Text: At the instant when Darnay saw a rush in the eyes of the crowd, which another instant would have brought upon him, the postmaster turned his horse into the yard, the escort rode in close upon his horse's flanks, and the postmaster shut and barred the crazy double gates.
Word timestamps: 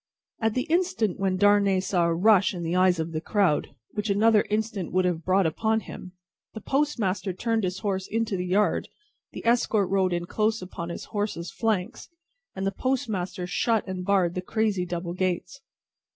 At 0.39 0.55
the 0.55 0.63
instant 0.63 1.19
when 1.19 1.37
Darnay 1.37 1.79
saw 1.79 2.05
a 2.05 2.15
rush 2.15 2.55
in 2.55 2.63
the 2.63 2.75
eyes 2.75 2.99
of 2.99 3.11
the 3.11 3.21
crowd, 3.21 3.67
which 3.91 4.09
another 4.09 4.41
instant 4.49 4.91
would 4.91 5.05
have 5.05 5.23
brought 5.23 5.45
upon 5.45 5.81
him, 5.81 6.13
the 6.55 6.59
postmaster 6.59 7.33
turned 7.33 7.63
his 7.63 7.77
horse 7.81 8.07
into 8.07 8.35
the 8.35 8.47
yard, 8.47 8.89
the 9.33 9.45
escort 9.45 9.91
rode 9.91 10.11
in 10.11 10.25
close 10.25 10.59
upon 10.59 10.89
his 10.89 11.05
horse's 11.13 11.51
flanks, 11.51 12.09
and 12.55 12.65
the 12.65 12.71
postmaster 12.71 13.45
shut 13.45 13.87
and 13.87 14.03
barred 14.03 14.33
the 14.33 14.41
crazy 14.41 14.87
double 14.87 15.13
gates. 15.13 15.61